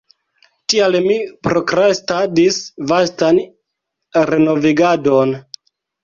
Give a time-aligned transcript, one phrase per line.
[0.73, 1.17] Tial mi
[1.47, 2.57] prokrastadis
[2.91, 3.41] vastan
[4.31, 5.35] renovigadon.